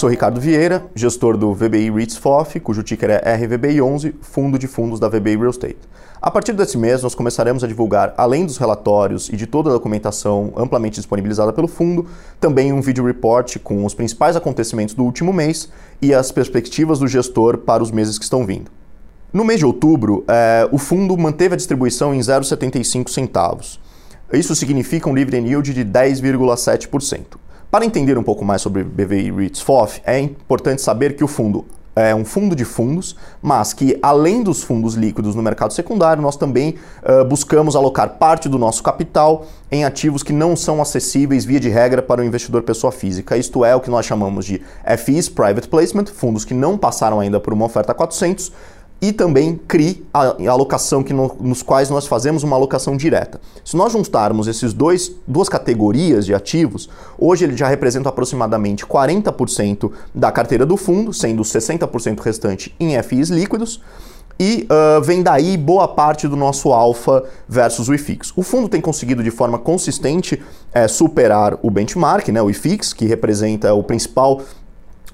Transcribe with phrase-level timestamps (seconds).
[0.00, 4.98] Sou Ricardo Vieira, gestor do VBI REITs FOF, cujo ticker é RVBI11, fundo de fundos
[4.98, 5.76] da VBI Real Estate.
[6.22, 9.74] A partir desse mês, nós começaremos a divulgar, além dos relatórios e de toda a
[9.74, 12.06] documentação amplamente disponibilizada pelo fundo,
[12.40, 15.68] também um vídeo report com os principais acontecimentos do último mês
[16.00, 18.70] e as perspectivas do gestor para os meses que estão vindo.
[19.30, 23.78] No mês de outubro, eh, o fundo manteve a distribuição em 0,75 centavos.
[24.32, 27.49] Isso significa um dividend yield de 10,7%.
[27.70, 31.64] Para entender um pouco mais sobre BVI REITs FOF, é importante saber que o fundo
[31.94, 36.36] é um fundo de fundos, mas que além dos fundos líquidos no mercado secundário, nós
[36.36, 41.60] também uh, buscamos alocar parte do nosso capital em ativos que não são acessíveis via
[41.60, 43.36] de regra para o investidor pessoa física.
[43.36, 44.60] Isto é o que nós chamamos de
[44.98, 48.52] FIs, Private Placement, fundos que não passaram ainda por uma oferta 400,
[49.00, 53.40] e também CRI, a alocação que no, nos quais nós fazemos uma alocação direta.
[53.64, 59.90] Se nós juntarmos esses dois duas categorias de ativos, hoje ele já representa aproximadamente 40%
[60.14, 63.80] da carteira do fundo, sendo 60% restante em FIs líquidos.
[64.38, 68.32] E uh, vem daí boa parte do nosso alfa versus o IFIX.
[68.34, 70.42] O fundo tem conseguido de forma consistente
[70.72, 74.40] é, superar o benchmark, né, o IFIX, que representa o principal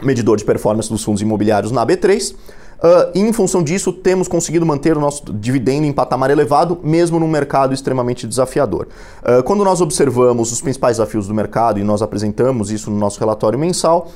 [0.03, 2.35] medidor de performance dos fundos imobiliários na B3.
[2.77, 7.19] Uh, e em função disso, temos conseguido manter o nosso dividendo em patamar elevado, mesmo
[7.19, 8.89] num mercado extremamente desafiador.
[9.23, 13.19] Uh, quando nós observamos os principais desafios do mercado, e nós apresentamos isso no nosso
[13.19, 14.11] relatório mensal,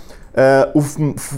[0.75, 0.79] uh,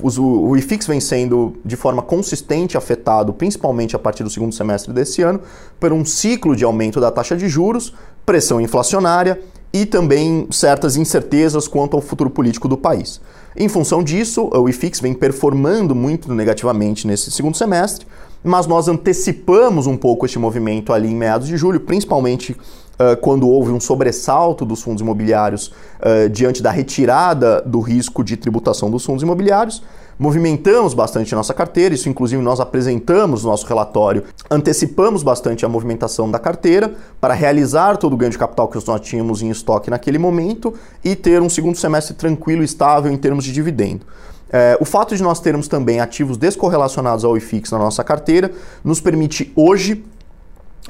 [0.03, 4.93] o, o IFIX vem sendo de forma consistente afetado, principalmente a partir do segundo semestre
[4.93, 5.41] desse ano,
[5.79, 7.95] por um ciclo de aumento da taxa de juros,
[8.27, 9.41] pressão inflacionária
[9.73, 13.21] e também certas incertezas quanto ao futuro político do país.
[13.57, 18.07] Em função disso, o IFIX vem performando muito negativamente nesse segundo semestre,
[18.43, 23.49] mas nós antecipamos um pouco este movimento ali em meados de julho, principalmente uh, quando
[23.49, 29.05] houve um sobressalto dos fundos imobiliários uh, diante da retirada do risco de tributação dos
[29.05, 29.83] fundos imobiliários
[30.23, 35.69] movimentamos bastante a nossa carteira, isso inclusive nós apresentamos no nosso relatório, antecipamos bastante a
[35.69, 39.91] movimentação da carteira para realizar todo o ganho de capital que nós tínhamos em estoque
[39.91, 40.75] naquele momento
[41.05, 44.07] e ter um segundo semestre tranquilo e estável em termos de dividendo.
[44.49, 48.53] É, o fato de nós termos também ativos descorrelacionados ao IFIX na nossa carteira
[48.85, 50.05] nos permite hoje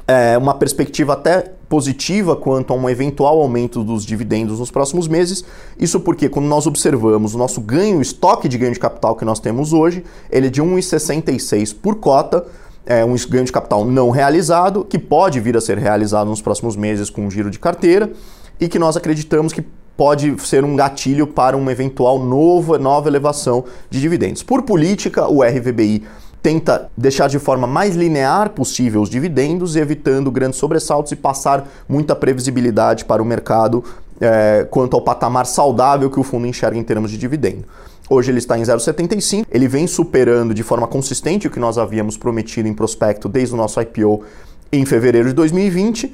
[0.07, 5.43] é, uma perspectiva até positiva quanto a um eventual aumento dos dividendos nos próximos meses.
[5.79, 9.25] Isso porque, quando nós observamos o nosso ganho, o estoque de ganho de capital que
[9.25, 12.45] nós temos hoje, ele é de 1,66 por cota,
[12.85, 16.75] é um ganho de capital não realizado, que pode vir a ser realizado nos próximos
[16.75, 18.11] meses com um giro de carteira
[18.59, 19.63] e que nós acreditamos que
[19.95, 24.43] pode ser um gatilho para uma eventual nova, nova elevação de dividendos.
[24.43, 26.03] Por política, o RVBI
[26.43, 32.13] tenta deixar de forma mais linear possível os dividendos, evitando grandes sobressaltos e passar muita
[32.13, 33.81] previsibilidade para o mercado
[34.19, 37.63] é, quanto ao patamar saudável que o fundo enxerga em termos de dividendo.
[38.09, 42.17] Hoje ele está em 0,75, ele vem superando de forma consistente o que nós havíamos
[42.17, 44.23] prometido em prospecto desde o nosso IPO
[44.69, 46.13] em fevereiro de 2020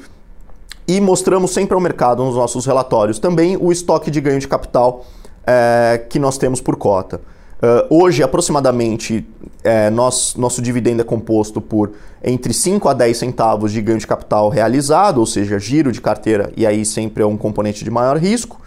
[0.88, 5.06] e mostramos sempre ao mercado nos nossos relatórios também o estoque de ganho de capital
[5.46, 7.20] é, que nós temos por cota.
[7.62, 9.28] Uh, hoje, aproximadamente,
[9.64, 11.92] é, nós, nosso dividendo é composto por
[12.24, 16.54] entre 5 a 10 centavos de ganho de capital realizado, ou seja, giro de carteira,
[16.56, 18.62] e aí sempre é um componente de maior risco,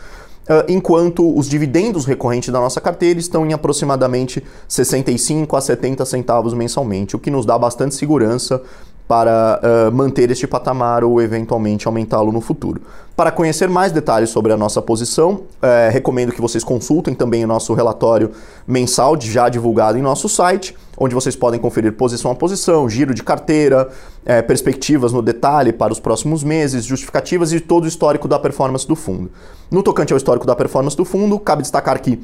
[0.45, 6.53] uh, enquanto os dividendos recorrentes da nossa carteira estão em aproximadamente 65 a 70 centavos
[6.53, 8.63] mensalmente, o que nos dá bastante segurança
[9.07, 12.81] para uh, manter este patamar ou eventualmente aumentá-lo no futuro.
[13.15, 17.47] Para conhecer mais detalhes sobre a nossa posição, uh, recomendo que vocês consultem também o
[17.47, 18.31] nosso relatório
[18.67, 23.23] mensal já divulgado em nosso site, onde vocês podem conferir posição a posição, giro de
[23.23, 28.39] carteira, uh, perspectivas no detalhe para os próximos meses, justificativas e todo o histórico da
[28.39, 29.31] performance do fundo.
[29.71, 32.19] No tocante ao histórico da performance do fundo, cabe destacar que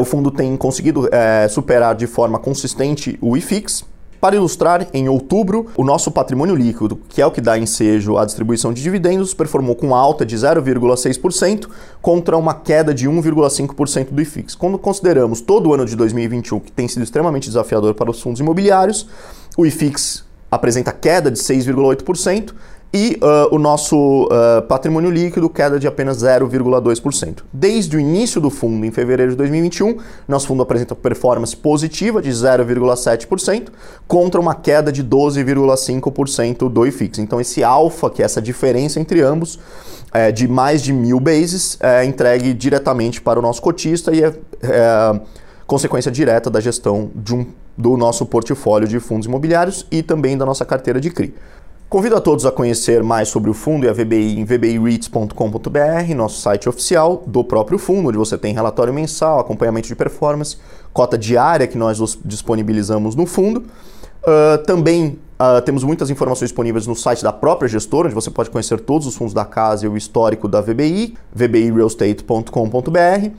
[0.00, 1.06] o fundo tem conseguido
[1.50, 3.84] superar de forma consistente o IFIX,
[4.20, 8.24] para ilustrar, em outubro, o nosso patrimônio líquido, que é o que dá ensejo à
[8.24, 11.68] distribuição de dividendos, performou com alta de 0,6%
[12.00, 14.54] contra uma queda de 1,5% do IFIX.
[14.54, 18.40] Quando consideramos todo o ano de 2021, que tem sido extremamente desafiador para os fundos
[18.40, 19.06] imobiliários,
[19.56, 22.52] o IFIX apresenta queda de 6,8%,
[22.96, 27.42] e uh, o nosso uh, patrimônio líquido queda de apenas 0,2%.
[27.52, 32.30] Desde o início do fundo, em fevereiro de 2021, nosso fundo apresenta performance positiva de
[32.30, 33.68] 0,7%
[34.08, 37.18] contra uma queda de 12,5% do IFIX.
[37.18, 39.58] Então, esse alfa, que é essa diferença entre ambos,
[40.10, 44.32] é, de mais de mil bases, é entregue diretamente para o nosso cotista e é,
[44.62, 45.20] é
[45.66, 47.46] consequência direta da gestão um,
[47.76, 51.34] do nosso portfólio de fundos imobiliários e também da nossa carteira de CRI.
[51.88, 56.40] Convido a todos a conhecer mais sobre o fundo e a VBI em vbireits.com.br, nosso
[56.40, 60.56] site oficial do próprio fundo, onde você tem relatório mensal, acompanhamento de performance,
[60.92, 63.60] cota diária que nós disponibilizamos no fundo.
[64.24, 68.50] Uh, também uh, temos muitas informações disponíveis no site da própria gestora, onde você pode
[68.50, 73.30] conhecer todos os fundos da casa e o histórico da VBI, vbirealestate.com.br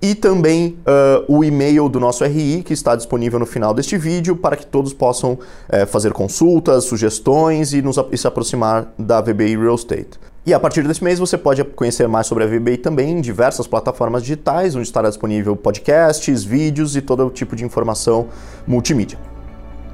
[0.00, 4.36] e também uh, o e-mail do nosso RI, que está disponível no final deste vídeo,
[4.36, 9.56] para que todos possam uh, fazer consultas, sugestões e, nos, e se aproximar da VBI
[9.56, 10.18] Real Estate.
[10.46, 13.66] E a partir desse mês você pode conhecer mais sobre a VBI também em diversas
[13.66, 18.28] plataformas digitais, onde estará disponível podcasts, vídeos e todo tipo de informação
[18.66, 19.18] multimídia.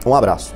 [0.07, 0.55] Um abraço.